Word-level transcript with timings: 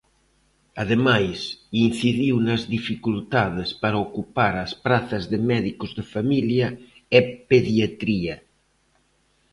Ademais, 0.83 1.39
incidiu 1.87 2.35
nas 2.47 2.61
"dificultades" 2.75 3.69
para 3.81 4.03
ocupar 4.05 4.53
as 4.65 4.71
prazas 4.85 5.23
de 5.31 5.37
médicos 5.51 5.91
de 5.97 6.03
familia 6.13 6.67
e 7.17 7.19
pediatría. 7.49 8.35